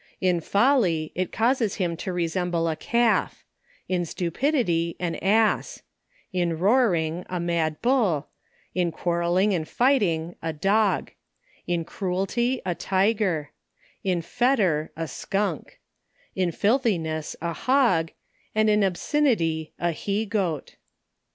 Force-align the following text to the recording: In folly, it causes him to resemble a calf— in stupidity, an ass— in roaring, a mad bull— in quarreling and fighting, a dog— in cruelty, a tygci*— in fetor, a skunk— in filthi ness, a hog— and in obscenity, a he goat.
In 0.19 0.41
folly, 0.41 1.11
it 1.13 1.31
causes 1.31 1.75
him 1.75 1.95
to 1.97 2.11
resemble 2.11 2.67
a 2.67 2.75
calf— 2.75 3.43
in 3.87 4.03
stupidity, 4.03 4.95
an 4.99 5.13
ass— 5.17 5.83
in 6.33 6.57
roaring, 6.57 7.23
a 7.29 7.39
mad 7.39 7.79
bull— 7.83 8.27
in 8.73 8.91
quarreling 8.91 9.53
and 9.53 9.67
fighting, 9.69 10.35
a 10.41 10.53
dog— 10.53 11.11
in 11.67 11.85
cruelty, 11.85 12.63
a 12.65 12.73
tygci*— 12.73 13.49
in 14.13 14.23
fetor, 14.23 14.91
a 14.97 15.07
skunk— 15.07 15.79
in 16.43 16.49
filthi 16.49 16.99
ness, 16.99 17.35
a 17.39 17.53
hog— 17.53 18.11
and 18.55 18.71
in 18.71 18.81
obscenity, 18.81 19.71
a 19.77 19.91
he 19.91 20.25
goat. 20.25 20.77